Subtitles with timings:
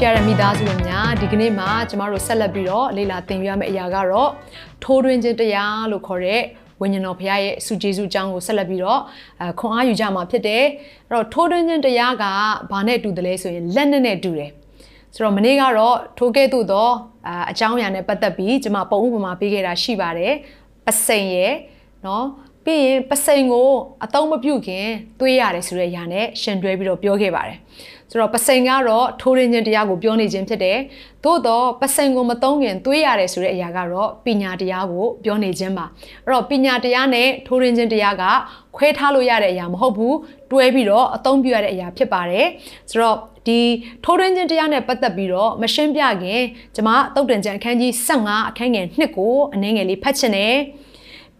[0.00, 4.30] ရှယ်ရမိသားစုဝင်များဒီကနေ့မှာကျမတို့ဆက်လက်ပြီးတော့လေ့လာသင်ယူရမယ့်အရာကတော့
[4.82, 6.42] ထိုးတွင်းခြင်းတရားလို့ခေါ်တဲ့
[6.80, 9.00] ဝိညာဉ်တော်ဘုရားရဲ့စုကျေးဇူးအကြောင်းကိုဆက်လက်ပြီးတော့
[9.40, 10.64] အဲခွန်အားယူကြမှာဖြစ်တယ်
[11.08, 12.24] အဲ့တော့ထိုးတွင်းခြင်းတရားက
[12.70, 14.50] ဘာနဲ့တူတယ်လဲဆိုရင်လက်နဲ့နဲ့တူတယ်
[15.14, 16.88] ဆိုတော့မနေ့ကတော့ထိုးကဲ့သို့သော
[17.28, 20.34] အအကြောင်းအရာနဲ့ပတ်သက်ပြီးကျမပုံဥပမာပေးခဲ့တာရှိပါတယ်
[20.86, 21.54] ပစိန်ရဲ့
[22.06, 22.24] နော်
[22.64, 23.70] ပြီးရင်ပစိန်ကို
[24.04, 24.86] အသုံးမပြုခင်
[25.20, 27.58] သွေးရတယ်ဆိုတဲ့အရာနဲ့ရှင်တွဲပြီးတော့ပြောခဲ့ပါတယ်
[28.10, 30.78] ဆိုတော့ပစိန်ကတော့ထိုးရင်းချင်းတရားကိုပြောနေခြင်းဖြစ်တယ်။
[31.24, 35.86] သို့တော့ပစိန်ကိုမသုံးခင်သွေးရတယ်ဆိုတဲ့အရာကတော့ပညာတရားကိုပြောနေခြင်းပါ။
[36.26, 38.24] အဲ့တော့ပညာတရားနဲ့ထိုးရင်းချင်းတရားက
[38.76, 40.14] ခွဲထားလို့ရတဲ့အရာမဟုတ်ဘူး။
[40.50, 42.46] တွဲပြီးတော့အသုံးပြုရတဲ့အရာဖြစ်ပါတယ်။
[42.90, 43.60] ဆိုတော့ဒီ
[44.04, 46.42] ထိုးရင်းချင်းတရားနဲ့ပတ်သက်ပြီးတော့မရှင်းပြခင်
[46.74, 50.54] ကျွန်မတုတ်တန်ကြံအခန်းကြီး15အခန်းငယ်2ကိုအနည်းငယ်လေးဖတ်ချင်တယ်။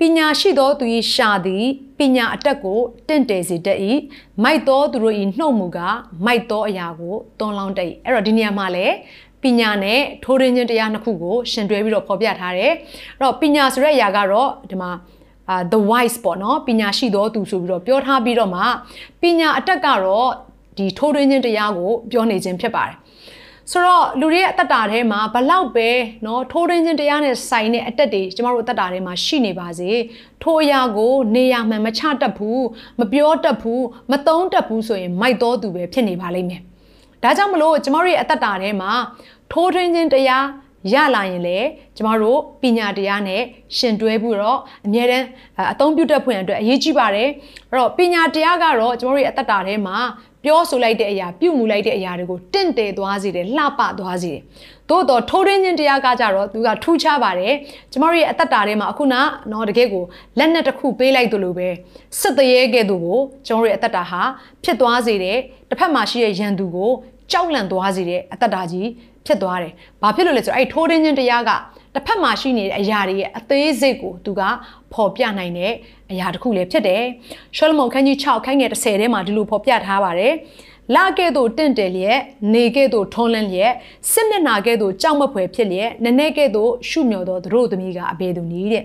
[0.00, 1.64] ပညာရှိသောသူ၏ရှာသည်
[1.98, 3.78] ပညာအတက်ကိုတင့်တယ်စေတတ်၏
[4.42, 5.78] မိုက်သောသူတို့၏နှုတ်မူက
[6.24, 8.94] မိုက်သောအရာကိုတွန်းလောင်းတတ်၏အဲ့တော့ဒီနေရာမှာလည်း
[9.42, 12.72] ပညာနဲ့ထိုးရင်းချင်းတရားနှစ်ခုကိုရှင်တွဲပြီးတော့ဖော်ပြထားတယ်
[13.19, 14.91] အဲ့တော့ပညာဆိုတဲ့အရာကတော့ဒီမှာ
[15.48, 18.62] အာ the wise ပေါ့နော်ပညာရှိသောသူဆိုပြီးတော့ပြောထားပြီးတော့မှ
[19.22, 20.28] ပညာအတက်ကတော့
[20.78, 22.96] ဒီထိုးရင်းချင်းတရားကိုပြောနေခြင်းဖြစ်ပါတယ်
[23.72, 25.89] ဆိုတော့လူတွေရဲ့အသက်တာထဲမှာဘလောက်ပဲ
[26.23, 29.89] เนาะထိုးရင်းချင်းတရားနဲ့ဆိုင်တဲ့အတက်တွေကျမတို့အသက်တာထဲမှာရှိနေပါစေ
[30.44, 32.64] ထိုးအရာကိုနေရာမှန်မချတတ်ဘူး
[33.00, 36.61] မပြောတတ်ဘူးမသုံးတတ်ဘူးဆိုရင်မိုက်တော်သူပဲဖြစ်နေပါလိမ့်မယ်
[37.23, 38.92] ဒါကြောင့်မလို့ကျမတို့ရဲ့အသက်တာထဲမှာ
[39.52, 40.45] ထိုးထွင်းခြင်းတရား
[40.93, 41.59] ရလာရင်လေ
[41.97, 43.43] ကျမတို့ပညာတရားနဲ့
[43.77, 45.27] ရှင်တွဲပြီးတော့အမြဲတမ်း
[45.72, 47.28] အသုံးပြုတတ်ဖွင့်အတွက်အရေးကြီးပါတယ်
[47.71, 49.99] အဲ့တော့ပညာတရားကတော့ကျမတို့ရဲ့အသက်တာထဲမှာ
[50.44, 54.43] ပြောဆိုလိုက်တဲ့အရာပြုမှုလိုက်တဲ့အရာတွေကိုတင့်တယ်သွားစေတယ်လှပသွားစေတယ်
[54.91, 57.55] သို့တော့ထိုးရင်းချင်းတရားကကြတော့သူကထူးခြားပါတယ်
[57.93, 59.15] ကျမတို့ရဲ့အသက်တာထဲမှာအခုန
[59.53, 60.05] တော့တကယ်ကို
[60.38, 61.69] လက်နဲ့တစ်ခုပေးလိုက်သလိုပဲ
[62.21, 64.22] စစ်တရေကဲ့သို့ကိုကျမတို့ရဲ့အသက်တာဟာ
[64.65, 65.38] ဖြစ်သွားစေတယ်
[65.71, 66.93] တစ်ဖက်မှာရှိတဲ့ရန်သူကို
[67.33, 68.88] ကြောက်လန့်သွားစေတဲ့အသက်တာကြီး
[69.28, 69.72] ဖြစ်သွားတယ်။
[70.03, 71.50] ဘာဖြစ်လို့လဲဆိုတော့အဲ့ထိုးရင်းချင်းတရားက
[71.94, 74.43] တစ်ဖက်မှာရှိနေတဲ့အရာတွေရဲ့အသေးစိတ်ကိုသူက
[74.93, 75.72] ဖော်ပြနိုင်တဲ့
[76.12, 77.03] အရာတစ်ခုလည်းဖြစ်တယ်။
[77.56, 80.34] ရှောလမုန်ခန်းကြီး6ခန်းငယ်30ထဲမှာဒီလိုဖော်ပြထားပါတယ်။
[80.97, 82.21] လာကဲ့သို့တင့်တယ်လျက်
[82.55, 83.72] နေကဲ့သို့ထုံးလန်းလျက်
[84.12, 88.84] စစ်မျက်နာကဲ့သို့ကြောက်မဖွယ်ဖြစ်လျက်နည်းနည်းကဲ့သို့ရှုမြော်သောသူတို့သမီးကအဘယ်သူနည်းတဲ့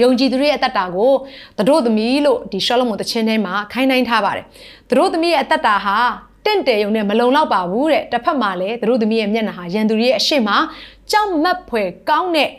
[0.00, 1.12] ယုံကြည်သူတွေရဲ့အသက်တာကို
[1.56, 4.46] သူတို့သမီးလို့ဒီရှောလမုန်တခြင်းထဲမှာခိုင်းနှိုင်းထားပါတယ်
[4.88, 5.96] သူတို့သမီးရဲ့အသက်တာဟာ
[6.44, 10.50] တင့်တယ်ယုံနဲ့မလုံလောက်ပါဘူးတဲ့တစ်ဖက်မှာလည်းသူတို့သမီးရဲ့မျက်နှာဟာရန်သူတွေရဲ့အရှိမ
[11.10, 12.50] ကြောက်မက်ဖွယ်ကောင်းတဲ့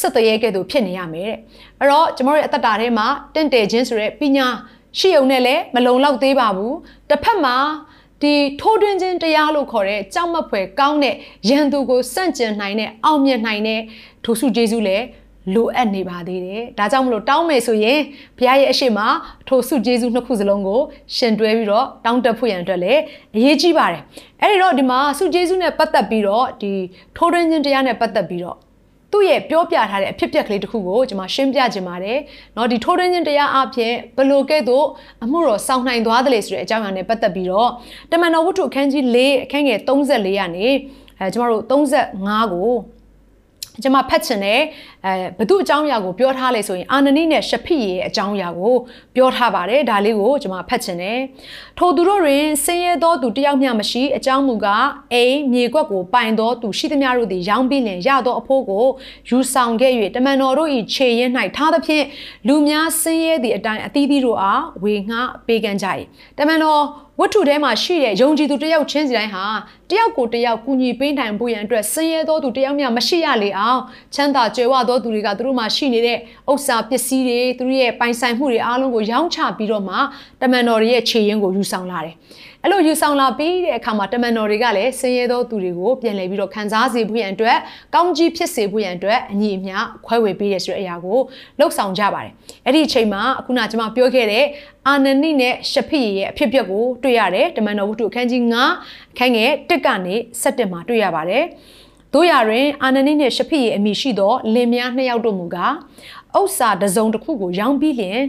[0.00, 1.38] စစ်တရေကဲ့သို့ဖြစ်နေရမယ်တဲ့
[1.80, 4.46] အဲ့တော့ကျမတို့ရဲ့အသက်တာထဲမှာတင့်တယ်ခြင်းဆိုတဲ့ပညာ
[4.98, 6.76] ရှိုံနဲ့လည်းမလုံလောက်သေးပါဘူး
[7.10, 7.56] တစ်ဖက်မှာ
[8.22, 11.14] ဒီထိုးတွင်းခြင်းတရားလို့ခေါ်တဲ့ကြောက်မက်ဖွယ်ကောင်းတဲ့
[11.48, 13.80] ရန်သူကိုစန့်ကျင်နိုင်တဲ့အောင်မြင်နိုင်တဲ့
[14.24, 15.04] ထိုစုကျေးဇူးလည်း
[15.53, 17.99] လိုအပ်နေပါသေးတယ်။ဒါကြောင့်မလို့တောင်းမယ်ဆိုရင်
[18.37, 18.99] ဘုရားရဲ့အရှိမ
[19.47, 20.81] ထိုစုကျေးဇူးနှစ်ခုစလုံးကို
[21.15, 23.01] ရှင်တွဲပြီးတော့တောင်းတဖို့ရန်အတွက်လည်း
[23.35, 24.01] အရေးကြီးပါတယ်။
[24.41, 26.71] အဲ့ဒီတော့ဒီမှာစုကျေးဇူးနဲ့ပတ်သက်ပြီးတော့ဒီ
[27.17, 28.57] ထိုးရင်းခြင်းတရားနဲ့ပတ်သက်ပြီးတော့
[29.11, 32.17] သူ့ရဲ့ပြောပြထားတဲ့အဖြစ်အပျက်ကလေးတစ်ခုကိုကျွန်မရှင်းပြခြင်းပါတယ်။
[32.53, 34.85] เนาะဒီထိုးရင်းခြင်းတရားအပြင်ဘလို့ကဲ့သို့
[35.23, 37.69] အမှုတော်စောင့်နိုင်သွားတယ်လေဆိုတဲ့အကြောင်းအရာနဲ့ပတ်သက်ပြီးတော့
[38.11, 40.67] တမန်တော်ဝတ္ထုအခန်းကြီး၄အခန်းငယ်34ရာနေ
[41.19, 42.71] အဲကျွန်တော်တို့35ကို
[43.82, 44.60] ကျွန်မဖတ်ချင်တယ်
[45.06, 48.74] အဲဘသူအကြောင်းအရာကိုပြောထားလဲဆိုရင်အာနနိနဲ့ရှဖိရဲ့အကြောင်းအရာကို
[49.16, 51.18] ပြောထားပါတယ်ဒါလေးကိုကျွန်မဖတ်ချင်တယ်
[51.78, 58.86] ထိုသူတို့တွင်ဆင်းရဲသောသူတယောက်မျှမရှိအကြောင်းမူကားအိမ်မြေကွက်ကိုပိုင်သောသူရှိသမျှတို့သည်ရောင်းပြီးလင်ရသောအဖို့ကို
[59.28, 62.04] ယူဆောင်ခဲ့၍တမန်တော်တို့၏ခြေရင်း၌ထားသဖြင့်
[62.46, 65.86] လူများဆင်းရဲသည့်အတိုင်းအသီးသီးတို့အားဝေငှပေးကမ်းကြ၏
[66.38, 66.82] တမန်တော်
[67.20, 69.46] ဝတ္ထုထဲမှာရှိတဲ့ယုံကြည်သူတယောက်ချင်းစီတိုင်းဟာ
[69.90, 73.65] တယောက်ကိုတယောက်ကူညီပေးနိုင်ဖို့ရန်အတွက်ဆင်းရဲသောသူတယောက်မျှမရှိရလေအောင်
[74.14, 76.18] ချမ်းသာကြွယ်ဝသောသူတွေကသူတို့မှာရှိနေတဲ့
[76.50, 79.96] ဥစ္စာပစ္စည်းတွေသူတို့ရဲ့ပိုင်ဆိုင်မှုတွေအားလုံးကိုရောင်းချပြီးတော့မှ
[80.42, 82.14] တမန်တော်ရဲ့ခြေရင်းကိုယူဆောင်လာတယ်
[82.62, 87.58] အဲ့လိုယူဆောင်လာပြီးတဲ့အခါမှာတမန်တော်တွေကလည်းဆင်းရဲသောသူတွေကိုပြန်လည်ပြီးတော့ခံစားစေဖို့ရန်အတွက်
[87.94, 89.76] ကောင်းကြီးဖြစ်စေဖို့ရန်အတွက်အညီအမျှ
[90.06, 91.18] ခွဲဝေပေးရဆိုတဲ့အရာကို
[91.58, 92.32] လှုပ်ဆောင်ကြပါတယ်
[92.64, 94.44] အဲ့ဒီအချိန်မှာအခုနကျွန်မပြောခဲ့တဲ့
[94.86, 98.42] အာနနိနဲ့ရှဖိရဲ့အဖြစ်အပျက်ကိုတွေ့ရတယ်တမန်တော်ဝတ္ထုအခန်းကြီး
[98.78, 101.44] 9အခန်းငယ်1ကနေ7မှာတွေ့ရပါတယ်
[102.16, 105.74] တို့ရတွင်အာနနိနှင့်ရှဖိရဲ့အမိရှိသောလင်မယားနှစ်ယောက်တို့မူကား
[106.38, 108.20] ဥစ္စာတစုံတစ်ခုကိုရောင်းပြီးလျင်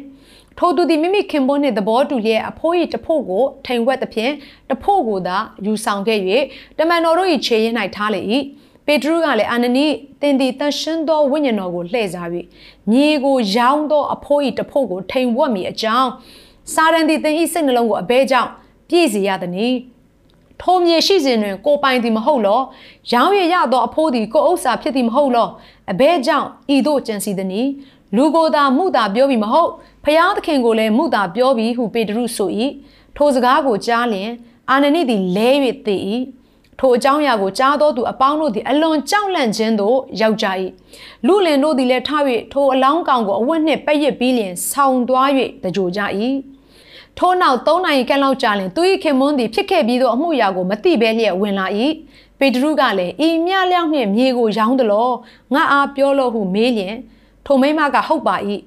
[0.57, 4.33] ထိုသူသည်မိမိခင်ပွန်းနှင့်သဘောတူလျက်အဖိုး၏တဖို့ကိုထိန်ဝက်သဖြင့်
[4.69, 6.19] တဖို့ကိုသာယူဆောင်ခဲ့၍
[6.77, 8.21] တမန်တော်တို့၏ခြေရင်း၌ထားလေ၏
[8.85, 9.85] ပေတရုကလည်းအာနနိ
[10.21, 12.27] သင်သည်တန်ရှင်းသောဝိညာဉ်တော်ကိုလှည့်စား၍
[12.91, 16.09] မြေကိုရောင်းသောအဖိုး၏တဖို့ကိုထိန်ဝက်မိအကြောင်း
[16.73, 18.49] စာရန်သည်သင်၏စိတ်နှလုံးကိုအဘဲကြောင့်
[18.89, 19.75] ပြည့်စေရသည်။
[20.61, 22.61] ထိုမြေရှိစဉ်တွင်ကိုပိုင်သည်မဟုတ်လော
[23.11, 25.47] ရောင်းရရသောအဖိုးသည်ကိုဥစ္စာဖြစ်သည်မဟုတ်လော
[25.91, 27.69] အဘဲကြောင့်ဤသို့ကြံစီသည်။
[28.15, 29.71] လူကိုယ်သာမှုသာပြောပြီးမဟုတ်
[30.03, 32.49] ဖျားသခင်ကိုလည်းမှုသာပြောပြီးဟုပေတရုဆို၏
[33.15, 34.31] ထိုစကားကိုကြားလျင်
[34.69, 35.49] အာနနိသည်လဲ၍
[35.85, 35.95] သိ၏
[36.79, 40.47] ထိုအကြောင်းအရာကိုကြားသောသူအပေါင်းတို့သည်အလွန်ကြောက်လန့်ခြင်းသို့ရောက်ကြ၏
[41.27, 45.29] လူလင်တို့သည်လည်းထား၍ထိုအလောင်းကောင်ကိုအဝတ်နှင့်ပက်ရစ်ပြီးလျင်ဆောင်းသွား၍
[45.63, 46.01] တကြိုကြ၏
[47.17, 51.65] ထို့နောက်၃နိုင်ခန့်လောက်ကြာလျင်သူ၏ခင်မွန်းသည်ဖြစ်ခဲ့ပြီးသောအမှုရာကိုမသိဘဲလျက်ဝင်လာ၏
[52.39, 55.09] ပေတရုကလည်းဤမြလျောက်နှင့်မြေကိုရောင်းသလော
[55.53, 56.95] ငါအားပြောလို့ဟုမေးလျင်
[57.45, 58.35] ထိုမိမကဟုတ်ပါ၏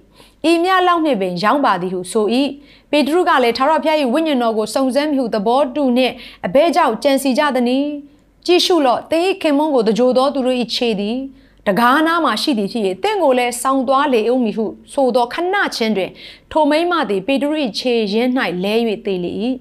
[0.51, 2.27] ဤမြလောက်နှင့်ပင်ရောင်းပါသည်ဟုဆို၏
[2.91, 6.15] ပေတရုကလည်းထာဝရဘုရား၏ဝိညာဉ်တော်ကိုစုံစမ်းမိဟုသဘောတူနှင့်
[6.47, 7.87] အဘဲကြောင့်ကြံစီကြသည်။
[8.47, 11.17] ကြည့်ရှုလော့သင်၏ခင်မွန်းကိုတကြိုသောသူတို့၏ခြေသည်
[11.67, 16.11] တကားနားမှရှိသည်ဖြစ်၍တင့်ကိုလည်းဆောင်းသွားလေဦးမည်ဟုဆိုသောခဏချင်းတွင်
[16.53, 18.31] ထိုမိမသည်ပေတရု၏ခြေရင်း၌
[18.65, 18.75] လဲ၍
[19.07, 19.33] သေလေ၏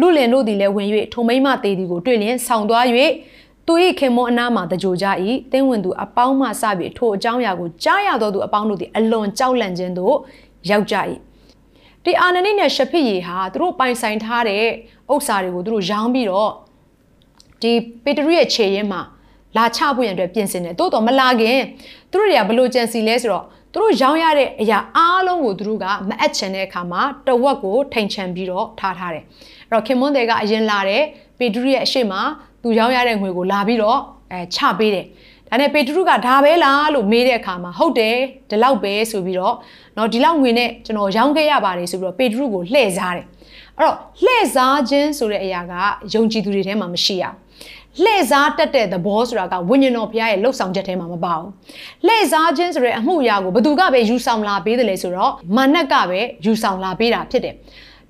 [0.00, 2.84] လူလင်တို့သည်လည်းဝင်၍ထိုမိမသေသည်ကိုတွေ့လျင်ဆောင်းသွား၍
[3.66, 5.06] သူ၏ခင်မွန်အနားမှာတကြိုကြ၏
[5.52, 10.14] တင်းဝင်သူအပေါင်းမှစပြီးထိုအကြောင်းအရာကိုကြားရသောသူအပေါင်းတို့သည်အလွန်ကြောက်လန့်ခြင်းသို့
[10.70, 10.96] ရောက်ကြ၏
[12.04, 14.64] ဒီအာနနိနဲ့ရှဖိယေဟာသူတို့ပိုင်ဆိုင်ထားတဲ့
[15.12, 16.52] ဥစ္စာတွေကိုသူတို့ရောင်းပြီးတော့
[17.62, 17.72] ဒီ
[18.04, 19.00] ပေတရုရဲ့ခြေရင်းမှာ
[19.57, 21.59] လာချဖို့ရန်အတွက်ပြင်ဆင်တယ်တိုးတော့မလာခင်
[22.11, 29.23] သူတို့တွေကဘလို့ကြံစီလဲဆိုတော့သူတို့ရောင်းရတဲ့အရာအားလုံးကိုသူတို့ကမအပ်ချင်တဲ့အခါမှာတဝက်ကိုထိန်ချန်ပြီးတော့ထားထားတယ်
[29.69, 31.01] အဲ့တော့ခင်မွန်းတွေကအရင်လာတဲ့
[31.39, 32.13] ပေတရုရဲ့အရှိမ
[32.63, 33.99] သူရောင်းရတဲ့ငွေကိုလာပြီးတော့
[34.31, 35.05] အဲချပေးတယ်
[35.49, 38.15] ဒါနဲ့ပေတရုကဒါပဲလားလို့မေးတဲ့အခါမှာဟုတ်တယ်
[38.49, 39.55] ဒီလောက်ပဲဆိုပြီးတော့
[39.95, 43.25] เนาะဒီလောက်ငွေနဲ့ကျွန်တော်ရောင်းခဲ့ရပါတယ်ဆိုပြီးတော့ပေတရုကိုလှည့်စားတယ်
[43.77, 45.73] အဲ့တော့လှည့်စားခြင်းဆိုတဲ့အရာက
[46.13, 47.35] ယုံကြည်သူတွေထဲမှာမရှိရဘူး
[48.02, 51.48] လှည့်စားတတ်တဲ့သဘောဆိုတာကဝိညာဉ်တော်ဘုရားရဲ့လှုပ်ဆောင်ချက်ထဲမှာမပါဘူး
[52.06, 57.54] လှည့်စားခြင်းဆိုတဲ့အမှုရာကိုဘသူကပဲယူဆောင်လာပေးတယ်လေဆိုတော့မာနက်ကပဲယူဆောင်လာပေးတာဖြစ်တယ်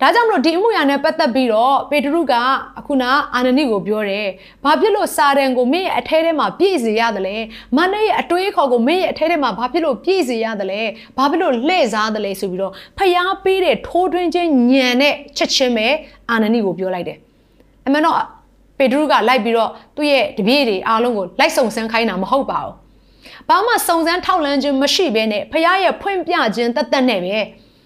[0.02, 2.34] ဒါကြောင့်မလို့ဒီအမှုရာနဲ့ပတ်သက်ပြီးတော့ပေတရုက
[2.78, 3.04] အခုန
[3.34, 4.26] အာနနိကိုပြောတယ်။
[4.64, 7.36] ဘာဖြစ်လို့စာရန်ကိုမင်းရဲ့အထဲထဲမှာပြည့်စေရတယ်လဲ။
[7.76, 10.80] မနရဲ့အတွေးခေါ်ကိုမင်းရဲ့အထဲထဲမှာဘာဖြစ်လို့ပြည့်စေရတယ်လဲ။
[11.16, 15.86] ဘာဖြစ်လို့လှည့်စားတယ်လဲဆိုပြီးတော့ဖျားပေးတဲ့ထိုးထွင်းခြင်းညံနဲ့ချက်ချင်းပဲ
[16.30, 17.18] အာနနိကိုပြောလိုက်တယ်။
[17.86, 18.39] အမှန်တော့
[18.80, 22.74] ပေတရုကလိုက်ပြီးတော့သူ့ရဲ့တပည့်တွေအားလုံးကိုလိုက်စုံစမ်းခိုင်းတာမဟုတ်ပါဘူး။
[23.48, 27.36] ဘာမှစုံစမ်းထောက်လှမ်းခြင်းမရှိဘဲနဲ့ဖျားရဲ့ဖွင့်ပြခြင်းတတ်တတ်နဲ့ပဲ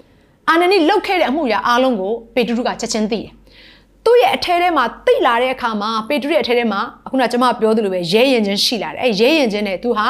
[0.49, 3.31] ။အာနနိလှုပ်ခဲ့တဲ့အမှုရာအားလုံးကိုပေတရုကချက်ချင်းသိတယ်။
[4.05, 10.07] သူ့ရဲ့အထဲထဲမှာသိလာတဲ့အခါမှာပေတရုရဲ့အထဲထဲမှာအခုနကကျွန်မပြောသလိုပဲရဲရင်ချင်းရှိလာတယ်။အဲရဲရင်ချင်းနဲ့သူဟာ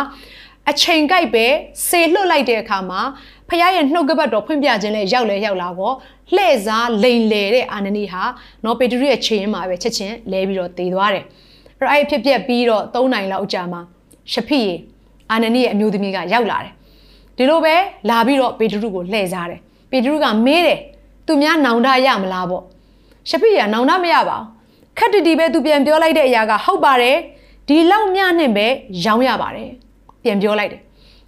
[0.70, 1.46] အချိန်ကိုက်ပဲ
[1.86, 3.00] စေလွတ်လိုက်တဲ့အခါမှာ
[3.48, 5.94] ဖခင်ရဲ့နှုတ်ကပတ်တော်ဖွင့်ပြခြင်းနဲ့ရောက်လဲရောက်လာတော့
[6.34, 8.22] လှဲ့စားလိန်လေတဲ့အာနနိဟာ
[8.64, 11.24] နော်ပေတရုရဲ့ခြေရင်းမှာပဲချက်ချင်းလဲပြီးတော့တည်သွားတယ်။
[11.80, 13.80] အဲ့တော့အဲ့ဖြစ်ပြက်ပြီးတော့၃နိုင်လောက်ကြာမှာ
[14.32, 14.74] ရှဖိယေ
[15.30, 16.72] အာနနိရဲ့အမျိုးသမီးကရောက်လာတယ်။
[17.36, 17.74] ဒီလိုပဲ
[18.10, 19.60] လာပြီးတော့ပေတရုကိုလှည့်စားတယ်။
[19.90, 20.80] ပေတရုကမေးတယ်
[21.26, 22.64] သူများနောင်တရမလားပေါ့
[23.28, 24.46] ရှပိရနောင်တမရပါဘူး
[24.98, 27.16] ခက်တတီပဲသူပြန်ပြောလိုက်တဲ့အရာကဟုတ်ပါတယ်
[27.68, 28.66] ဒီလောက်မြနဲ့ပဲ
[29.04, 29.70] ရောင်းရပါတယ်
[30.22, 30.80] ပြန်ပြောလိုက်တယ်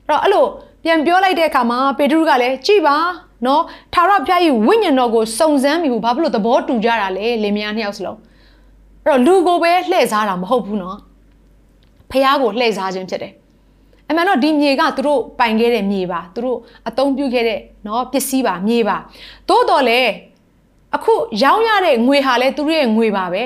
[0.06, 0.44] အဲ့တော့အဲ့လို
[0.85, 2.97] ပြန်ပြောလိုက်တဲ့အခါမှာပေတရုကလည်းကြည်ပါ
[3.45, 8.17] နော်ထာဝရဘုရားကြီးဝိညာဉ်တော်ကိုစုံစမ်းပြီးဘာဖြစ်လို့သဘောတူကြတာလဲလင်မယားနှစ်ယောက်စလုံး
[9.05, 10.97] အဲ့တော့လူကိုပဲလှည့်စားတာမဟုတ်ဘူးနော်
[12.11, 13.33] ဖះကိုလှည့်စားခြင်းဖြစ်တယ်
[14.09, 16.57] အမှန်တော့ဒီမြေကသူတို့ပိုင်ခဲ့တဲ့မြေပါသူတို့
[16.87, 18.97] အသုံးပြုခဲ့တဲ့เนาะပစ္စည်းပါမြေပါ
[19.49, 19.99] သို့တော်လဲ
[20.95, 23.43] အခုရောင်းရတဲ့ငွေဟာလဲသူတို့ရဲ့ငွေပါပဲ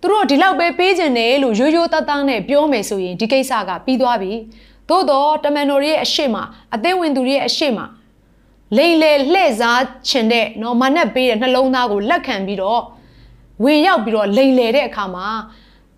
[0.00, 4.32] သူတို့ဒီလောက်ပဲပေးခြင်းတယ်လို့ရိုးရိုးတသားနဲ့ပြောမယ်ဆိုရင်ဒီကိစ္စကပြီးသွားပြီ
[4.88, 6.36] သို့တော့တမန်တော်ရဲ့အရှိမ
[6.74, 7.78] အသိဝင်သူရဲ့အရှိမ
[8.76, 12.82] လိန်လေလှည့်စားခြင်းတဲ့เนาะမနဲ့ပေးတဲ့နှလုံးသားကိုလက်ခံပြီးတော့
[13.64, 15.26] ဝင်ရောက်ပြီးတော့လိန်လေတဲ့အခါမှာ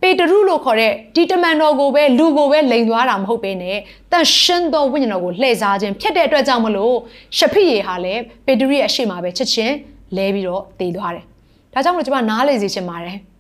[0.01, 3.79] ပေတရုလို့ခေါ်တဲ့ဒီတမန်တော်ကိုပဲလူကိုပဲလိန်သွားတာမဟုတ်ပဲနဲ့
[4.13, 6.95] တန်ရှင်းသောဝိညာဉ်တော်ကိုလှည့်စားခြင်းဖြစ်တဲ့အတွက်ကြောင့်မလို့
[7.37, 9.75] ရှဖိယေဟာလည်းပေတရုရဲ့အရှိမပဲချက်ချင်း
[10.17, 11.25] လဲပြီးတော့တည်သွားတယ်။
[11.73, 13.17] ဒါကြောင့်မလို့ကျွန်မနားလေစေချင်ပါတယ်။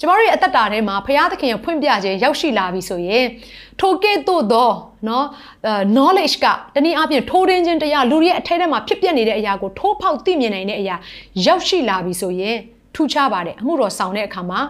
[0.00, 3.24] ကျမတို့ရဲ့အသက်တာထဲမှာဘုရားသခင်ရဲ့ဖွင့်ပြခြင်းရောက်ရှိလာပြီဆိုရင်
[3.80, 4.70] ထိုကဲ့သို့သော
[5.08, 5.26] နော်
[5.96, 10.96] knowledge ကတနည်းအားဖြင့်ထိုးရင်းခြင်းတရားလူတွေရဲ့အထက်ထဲမှာဖြစ်ပျက်နေတဲ့အရာကိုထိုးဖောက်သိမြင်နိုင်တဲ့အရာ
[11.46, 12.56] ရောက်ရှိလာပြီဆိုရင်
[12.94, 14.60] ထူခြားပါတယ်အမှုတော်ဆောင်တဲ့အခါမှာ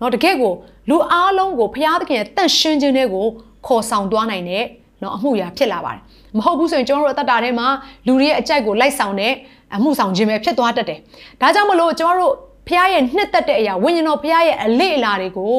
[0.00, 0.52] နော်တကယ့်ကို
[0.90, 3.26] လူအားလုံးကိုဘုရားသခင်ရဲ့တန့်ရှင်းခြင်းတွေကို
[3.66, 4.64] ခေါ်ဆောင်သွားနိုင်တဲ့
[5.02, 6.00] နော်အမှုရာဖြစ်လာပါတယ်
[6.36, 7.66] မဟုတ်ဘူးဆိုရင်ကျွန်တော်တို့အသက်တာထဲမှာ
[8.06, 9.32] လူတွေရဲ့အကြိုက်ကိုလိုက်ဆောင်တဲ့
[9.76, 10.98] အမှုဆောင်ခြင်းပဲဖြစ်သွားတတ်တယ်
[11.40, 12.34] ဒါကြောင့်မလို့ကျွန်တော်တို့
[12.68, 15.56] ဖះရဲ့နှစ်သက်တဲ့အရာဝိညာဉ်တော်ဖះရဲ့အလေအလာတွေကို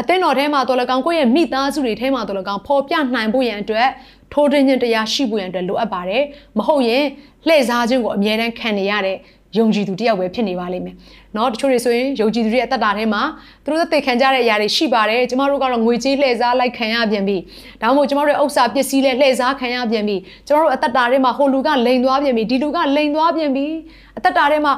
[0.00, 3.88] အသင်းတော်ထဲမှာတော်လကောင်ကိုယ့်ရဲ့မိသားစုတွေထဲမှာတော်လကောင်ဖော်ပြနိုင်ဖို့ရန်အတွက်
[4.32, 6.22] ထိုးတင်ခြင်းတရားရှိဖို့ရန်အတွက်လိုအပ်ပါတယ်
[6.58, 7.04] မဟုတ်ရင်
[7.46, 9.16] လှည့်စားခြင်းကိုအမြဲတမ်းခံနေရတဲ့
[9.56, 10.94] ယုံကြည်သူတယောက်ပဲဖြစ်နေပါလိမ့်မယ်။
[11.36, 13.22] နော်တချို့တွေဆိုရင်ယုံကြည်သူတွေအသက်တာထဲမှာ
[13.64, 17.36] သူတို့သေခံကြတဲ့အရာတွေရှိပါတယ်။ကျမတို့ကတော့ငွေကြေးလှည့်စားလိုက်ခံရပြန်ပြီ။
[17.82, 23.66] ဒါမှမဟုတ်ကျမတို့ရဲ့ဥစ္စာပစ္စည်းလည်းလှည့်စားခံရပြန်ပြီ။ကျမတို့အသက်တာထဲမှာဟိုလူကလိန်သွားပြန်ပြီ။ဒီလူကလိန်သွားပြန်ပြီ။
[24.18, 24.72] အသက်တာထဲမှာ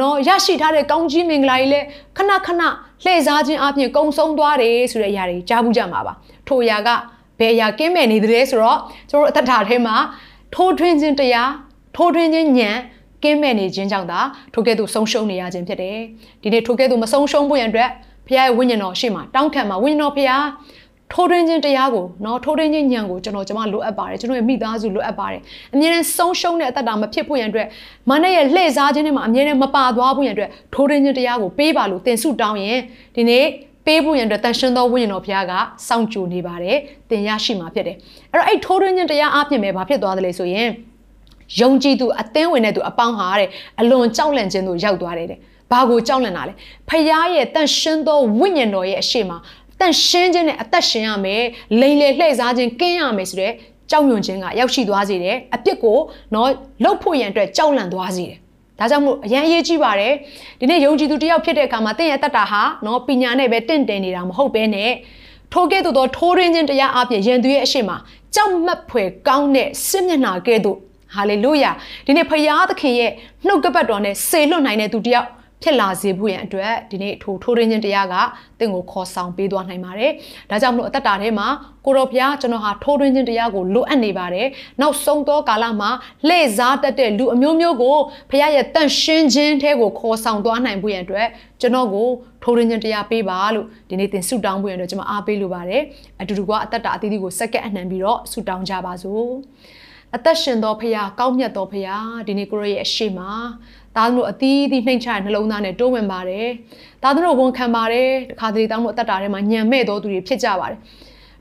[0.00, 1.86] နော်ရရှိထားတဲ့ကောင်းကြီးမင်္ဂလာကြီးလည်း
[2.16, 2.62] ခဏခဏ
[3.04, 6.12] လှည့်စားခြင်းအပြင်ကုံဆုံးသွားတယ်ဆိုတဲ့အရာတွေကြားဘူးကြမှာပါ။
[6.48, 6.88] ထိုအရာက
[7.38, 8.78] ဘယ်အရာကင်းမဲ့နေတယ်ဆိုတော့
[9.10, 9.96] ကျမတို့အသက်တာထဲမှာ
[10.54, 11.50] ထိုးထွင်းခြင်းတရား
[11.96, 12.78] ထိုးထွင်းခြင်းဉာဏ်
[13.22, 14.20] ကင်းမဲ့နေခြင်းကြောင့်သာ
[14.54, 15.98] ထိုကဲ့သို့ဆုံးရှုံးနေရခြင်းဖြစ်တယ်။
[16.42, 17.90] ဒီနေ့ထိုကဲ့သို့မဆုံးရှုံးဖို့ရန်အတွက်
[18.26, 20.42] ဖခင်ရဲ့ဝိညာဉ်တော်ရှေ့မှာတောင်းခံမှာဝိညာဉ်တော်ဖခင်
[21.14, 25.40] ထိုးထွင်းခြင်းတရားကိုနော်ထိုးထွင်းခြင်းညံကိုကျွန်တော်ကျမလိုအပ်ပါတယ်ကျွန်တော်ရဲ့မိသားစုလိုအပ်ပါတယ်
[25.74, 27.66] အမြဲတမ်းဆုံးရှုံးတဲ့အသက်တာမဖြစ်ဖို့ရန်အတွက်
[28.10, 32.80] မနဲ့ရဲ့လှည့်စားခြင်းတွေမှာအမြဲတမ်းမပါသွားဖို့ရန်အတွက်ထိုးထွင်းခြင်းတရားကိုပေးပါလို့တင်ဆုတောင်းရင်
[33.16, 33.44] ဒီနေ့
[33.86, 35.52] ပေးဖို့ရန်အတွက်တန်ရှင်သောဝိညာဉ်တော်ဘုရားက
[35.88, 36.76] စောင့်ကြိုနေပါတယ်
[37.10, 37.96] သင်ရရှိမှာဖြစ်တယ်
[38.32, 40.68] အဲ့တော့အဲ့ထိုးထွင်းခြင်းတရားအပြင်ပဲဘာဖြစ်သွားသလဲဆိုရင်
[41.60, 43.48] ယုံကြည်သူအသင်းဝင်တဲ့သူအပေါင်းဟာတဲ့
[43.80, 45.38] အလွန်ကြောက်လန့်ခြင်းတို့ရောက်သွားတယ်တဲ့။
[45.70, 46.52] ဘာကိုကြောက်လန့်တာလဲ။
[46.88, 47.04] ဖခင်
[47.34, 49.32] ရဲ့တန်ရှင်းသောဝိညာဉ်တော်ရဲ့အရှိမ
[49.80, 51.44] တန်ရှင်းခြင်းနဲ့အသက်ရှင်ရမယ်
[51.80, 53.52] လိန်လေလှည့်စားခြင်းကင်းရမယ်ဆိုတဲ့
[53.90, 55.98] ကြောက်ရွံ့ခြင်းကရောက်ရှိသွားစေတယ်အပြစ်ကို
[56.34, 56.50] တော့
[56.84, 58.38] လှုပ်ဖို့ရန်အတွက်ကြောက်လန့်သွားစေတယ်
[58.78, 60.12] ဒါကြောင့်မို့အရန်အရေးကြီးပါတယ်
[60.60, 64.92] ဒီနေ့ယုံကြည်သူတယောက်ဖြစ်တဲ့အခါမှာတင့်ရဲ့တတ်တာဟာနော်ပညာနဲ့ပဲတင့်တယ်နေတာမဟုတ်ဘဲနဲ့
[65.52, 67.90] ထိုကဲ့သို့သောထိုးရင်းခြင်းတရားအပြင်ယံသူရဲ့အရှိမ
[68.34, 70.78] ကြောက်မက်ဖွယ်ကောင်းတဲ့စစ်မျက်နှာကဲ့သို့
[71.14, 71.70] ဟာလေလုယာ
[72.06, 73.10] ဒီနေ့ဖရာသခင်ရဲ့
[73.46, 75.28] နှုတ်ကပတ်တော်နဲ့ဆေလွတ်နိုင်တဲ့သူတယောက်
[75.64, 78.14] ဖြစ်လာစေဖို့ရန်အတွက်ဒီနေ့ထိုထိုးရင်းချင်းတရားက
[78.58, 80.10] တင့်ကိုခေါ်ဆောင်ပေးသွားနိုင်ပါတယ်။
[80.50, 81.46] ဒါကြောင့်မလို့အသက်တာထဲမှာ
[81.84, 84.46] ကိုတော်ဘုရားကျွန်တော်ဟာထိုးရင်းချင်းတရားကိုလိုအပ်နေပါတယ်။
[84.80, 85.90] နောက်ဆုံးသောကာလမှာ
[86.28, 87.96] လှည့်စားတတ်တဲ့လူအမျိုးမျိုးကို
[88.30, 91.26] ဘုရားရဲ့တန်ရှင်းခြင်းထဲကိုခေါ်ဆောင်သွားနိုင်ဖို့ရန်အတွက်
[91.60, 92.08] ကျွန်တော်ကို
[92.42, 95.82] ထိုးရင်းချင်းတရားပေးပါလို့ဒီနေ့သင်ဆုတောင်းဖို့ရန်အတွက်ကျွန်မအားပေးလိုပါတယ်။
[96.20, 99.30] အတူတူကအသက်တာအသီးသီးကိုစက္ကန့်အနှံပြီးတော့ဆုတောင်းကြပါစို့။
[100.16, 103.20] အသက်ရှင်သောဖရာကောင်းမြတ်သောဖရာဒီနေ့ကိုရရဲ့အရှိမ
[103.96, 106.48] သားသမီးတို့အသီးသီးနှိမ့်ချတဲ့နှလုံးသားနဲ့တိုးဝင်ပါတယ်
[107.02, 110.78] သားသမီးတို့ဝန်ခံပါတယ်တခါတလေတောင်းလို့အသက်တာထဲမှာညံမဲ့တော်သူတွေဖြစ်ကြပါတယ်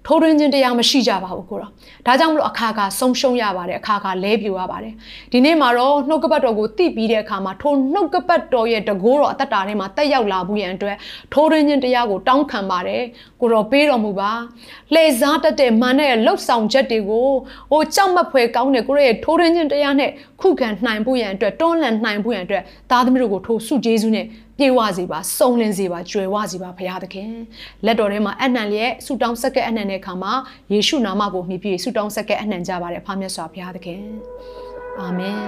[0.07, 1.72] ထိုးထွင်းခြင်းတရားမရှိကြပါဘူးကိုတော့
[2.05, 4.93] ဒါကြောင့်မလို့အခါခါဆုံးရှုံးရပါတယ်အခါခါလဲပြိုရပါတယ်
[5.31, 10.98] ဒီနေ့မှာတော့နှုတ်ကပတ်တော်ကိုသိပြီးတဲ့အခါမှာထိုနှုတ်ကပတ်တော်ရဲ့တကိုးတော်အသက်တာထဲမှာတက်ရောက်လာဘူးရန်အတွက်
[11.33, 13.03] ထိုးထွင်းခြင်းတရားကိုတောင်းခံပါတယ်
[13.41, 14.31] ကိုတော့ပေးတော်မူပါ
[14.93, 17.29] လှည့်စားတတ်တဲ့မာနဲ့လှုပ်ဆောင်ချက်တွေကို
[17.72, 24.25] ဟိုကြောက်မက်ဖွယ်ကောင်းတဲ့ကိုရဲ့ထိုးထွင်းခြင်းတရားနဲ့ခုခံနိုင်ဖို့ရန်အတွက်တွန်းလှန်နိုင်ဖို့ရန်အတွက်သားသမီးတို့ကိုထိုးဆုကျေးဇူးနဲ့
[24.57, 27.31] ပြေဝစေပါစုံလင်စေပါကြွယ်ဝစေပါဘုရားသခင်
[27.86, 30.33] လက်တော်ထဲမှာအနံ့လျက်ဆုတောင်းဆက်ကဲအနံ့တဲ့အခါမှာ
[30.74, 34.01] ယေရှုနာမကိုမြည်ပြီးဆုတောင်းဆက်ကဲအနံ့ကြပါတယ်ဖားမြတ်စွာဘုရားသခင်
[35.00, 35.43] အာမင်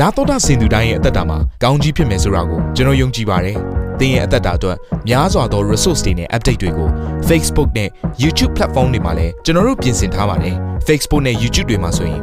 [0.00, 3.56] နာတော်တာစင်သူတိုင်းရဲ့အသက်တာမှာကောင်းကြီးဖြစ်မယ်ဆိုတာကိုကျွန်တော်ယုံကြည်ပါတယ်။
[4.00, 4.76] သင်ရဲ့အသက်တာအတွက်
[5.08, 6.88] များစွာသော resource တွေနဲ့ update တွေကို
[7.28, 7.88] Facebook နဲ့
[8.22, 10.54] YouTube platform တွေမှာလည်းကျွန်တော်တို့ပြင်ဆင်ထားပါတယ်။
[10.86, 12.22] Facebook နဲ့ YouTube တွေမှာဆိုရင်